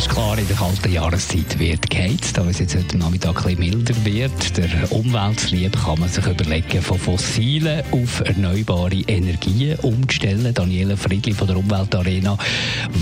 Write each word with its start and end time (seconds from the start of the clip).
ist 0.00 0.08
klar, 0.08 0.38
in 0.38 0.48
der 0.48 0.56
kalten 0.56 0.90
Jahreszeit 0.90 1.58
wird 1.58 1.90
geheizt. 1.90 2.38
Da 2.38 2.48
es 2.48 2.58
jetzt 2.58 2.74
heute 2.74 2.96
Nachmittag 2.96 3.44
ein 3.44 3.58
milder 3.58 3.94
wird, 4.02 4.56
der 4.56 4.90
Umweltlieb 4.90 5.76
kann 5.84 6.00
man 6.00 6.08
sich 6.08 6.24
überlegen, 6.26 6.80
von 6.80 6.98
fossilen 6.98 7.82
auf 7.90 8.20
erneuerbare 8.20 9.02
Energien 9.06 9.78
umzustellen. 9.80 10.54
Daniela 10.54 10.96
Friedli 10.96 11.34
von 11.34 11.48
der 11.48 11.58
Umweltarena. 11.58 12.38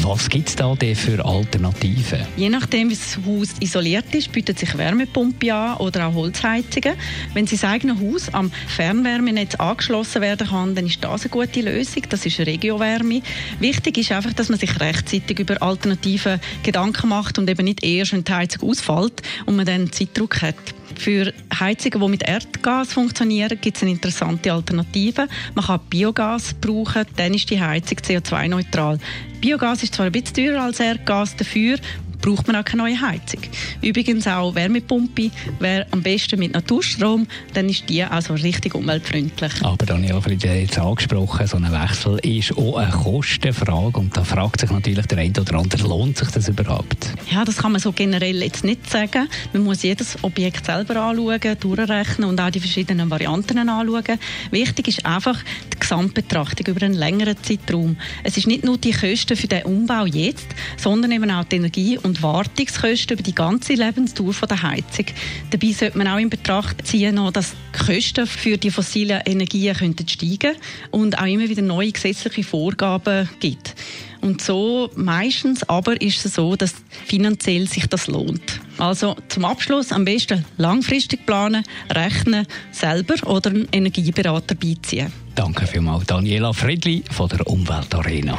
Was 0.02 0.28
gibt 0.28 0.48
es 0.48 0.56
da 0.56 0.74
denn 0.74 0.96
für 0.96 1.24
Alternativen? 1.24 2.26
Je 2.36 2.48
nachdem, 2.48 2.90
wie 2.90 2.96
das 2.96 3.16
Haus 3.24 3.50
isoliert 3.60 4.12
ist, 4.16 4.32
bietet 4.32 4.58
sich 4.58 4.76
Wärmepumpe 4.76 5.54
an 5.54 5.76
oder 5.76 6.08
auch 6.08 6.14
Holzheizungen. 6.14 6.96
Wenn 7.32 7.46
Sie 7.46 7.54
das 7.54 7.64
eigene 7.64 8.00
Haus 8.00 8.28
am 8.34 8.50
Fernwärmenetz 8.66 9.54
angeschlossen 9.54 10.20
werden 10.20 10.48
kann, 10.48 10.74
dann 10.74 10.86
ist 10.86 11.04
das 11.04 11.22
eine 11.22 11.30
gute 11.30 11.60
Lösung. 11.60 12.02
Das 12.08 12.26
ist 12.26 12.40
Regiowärme. 12.40 13.22
Wichtig 13.60 13.98
ist 13.98 14.10
einfach, 14.10 14.32
dass 14.32 14.48
man 14.48 14.58
sich 14.58 14.80
rechtzeitig 14.80 15.38
über 15.38 15.62
Alternative 15.62 16.40
Gedanken 16.64 16.87
Gedanken 16.92 17.08
macht 17.08 17.38
und 17.38 17.48
eben 17.48 17.64
nicht 17.64 17.84
erst, 17.84 18.12
wenn 18.12 18.24
die 18.24 18.32
Heizung 18.32 18.68
ausfällt 18.70 19.22
und 19.46 19.56
man 19.56 19.66
dann 19.66 19.92
Zeitdruck 19.92 20.42
hat. 20.42 20.54
Für 20.96 21.32
Heizungen, 21.58 22.00
die 22.00 22.08
mit 22.08 22.22
Erdgas 22.22 22.92
funktionieren, 22.92 23.58
gibt 23.60 23.76
es 23.76 23.82
eine 23.82 23.92
interessante 23.92 24.52
Alternative. 24.52 25.28
Man 25.54 25.64
kann 25.64 25.80
Biogas 25.90 26.54
brauchen, 26.54 27.04
dann 27.16 27.34
ist 27.34 27.50
die 27.50 27.60
Heizung 27.60 27.98
CO2-neutral. 27.98 28.98
Biogas 29.40 29.82
ist 29.82 29.94
zwar 29.94 30.06
ein 30.06 30.12
bisschen 30.12 30.34
teurer 30.34 30.62
als 30.62 30.80
Erdgas, 30.80 31.36
dafür 31.36 31.78
braucht 32.20 32.46
man 32.46 32.56
auch 32.56 32.64
keine 32.64 32.82
neue 32.82 33.00
Heizung. 33.00 33.40
Übrigens 33.82 34.26
auch 34.26 34.54
Wärmepumpe 34.54 35.30
wäre 35.58 35.86
am 35.90 36.02
besten 36.02 36.38
mit 36.38 36.52
Naturstrom, 36.52 37.26
dann 37.54 37.68
ist 37.68 37.88
die 37.88 38.02
also 38.02 38.34
richtig 38.34 38.74
umweltfreundlich. 38.74 39.52
Aber 39.62 39.86
Daniela 39.86 40.20
Friede 40.20 40.50
hat 40.50 40.56
jetzt 40.56 40.78
angesprochen, 40.78 41.46
so 41.46 41.56
ein 41.56 41.70
Wechsel 41.70 42.18
ist 42.18 42.56
auch 42.56 42.76
eine 42.76 42.90
Kostenfrage 42.90 43.98
und 43.98 44.16
da 44.16 44.24
fragt 44.24 44.60
sich 44.60 44.70
natürlich 44.70 45.06
der 45.06 45.18
eine 45.18 45.40
oder 45.40 45.54
andere, 45.54 45.86
lohnt 45.86 46.18
sich 46.18 46.28
das 46.30 46.48
überhaupt? 46.48 47.08
Ja, 47.30 47.44
das 47.44 47.58
kann 47.58 47.72
man 47.72 47.80
so 47.80 47.92
generell 47.92 48.42
jetzt 48.42 48.64
nicht 48.64 48.90
sagen. 48.90 49.28
Man 49.52 49.64
muss 49.64 49.82
jedes 49.82 50.22
Objekt 50.22 50.66
selber 50.66 50.96
anschauen, 50.96 51.40
durchrechnen 51.60 52.28
und 52.28 52.40
auch 52.40 52.50
die 52.50 52.60
verschiedenen 52.60 53.10
Varianten 53.10 53.58
anschauen. 53.58 54.18
Wichtig 54.50 54.88
ist 54.88 55.06
einfach 55.06 55.38
die 55.72 55.78
Gesamtbetrachtung 55.78 56.66
über 56.66 56.84
einen 56.84 56.94
längeren 56.94 57.36
Zeitraum. 57.42 57.96
Es 58.24 58.36
ist 58.36 58.46
nicht 58.46 58.64
nur 58.64 58.78
die 58.78 58.92
Kosten 58.92 59.36
für 59.36 59.46
den 59.46 59.62
Umbau 59.64 60.06
jetzt, 60.06 60.46
sondern 60.76 61.12
eben 61.12 61.30
auch 61.30 61.44
die 61.44 61.56
Energie 61.56 61.98
und 61.98 62.07
Wartungskosten 62.20 63.14
über 63.14 63.22
die 63.22 63.34
ganze 63.34 63.74
Lebensdauer 63.74 64.34
der 64.48 64.62
Heizung. 64.62 65.06
Dabei 65.50 65.72
sollte 65.72 65.98
man 65.98 66.08
auch 66.08 66.18
in 66.18 66.30
Betracht 66.30 66.86
ziehen, 66.86 67.20
dass 67.32 67.52
die 67.52 67.86
Kosten 67.86 68.26
für 68.26 68.56
die 68.56 68.70
fossilen 68.70 69.22
Energien 69.24 69.74
könnten 69.74 70.08
steigen 70.08 70.56
und 70.90 71.18
auch 71.18 71.26
immer 71.26 71.48
wieder 71.48 71.62
neue 71.62 71.92
gesetzliche 71.92 72.44
Vorgaben 72.44 73.28
gibt. 73.40 73.74
Und 74.20 74.42
so 74.42 74.90
meistens 74.96 75.68
aber 75.68 76.00
ist 76.00 76.24
es 76.24 76.34
so, 76.34 76.56
dass 76.56 76.74
finanziell 77.06 77.68
sich 77.68 77.86
das 77.86 78.08
lohnt. 78.08 78.60
Also 78.78 79.16
zum 79.28 79.44
Abschluss 79.44 79.92
am 79.92 80.04
besten 80.04 80.44
langfristig 80.56 81.26
planen, 81.26 81.64
rechnen, 81.90 82.46
selber 82.72 83.14
oder 83.26 83.50
einen 83.50 83.68
Energieberater 83.72 84.54
beiziehen. 84.54 85.12
Danke 85.34 85.66
vielmals, 85.66 86.06
Daniela 86.06 86.52
Friedli 86.52 87.04
von 87.10 87.28
der 87.28 87.46
Umweltarena. 87.46 88.38